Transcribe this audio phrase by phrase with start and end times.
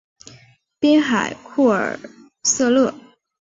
[0.79, 1.99] 滨海库尔
[2.41, 2.91] 瑟勒。